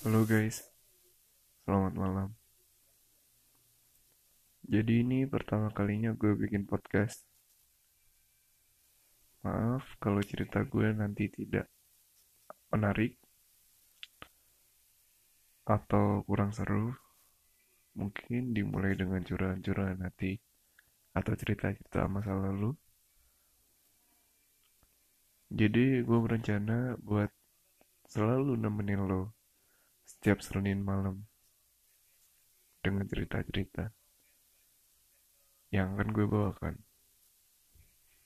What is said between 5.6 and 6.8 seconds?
kalinya gue bikin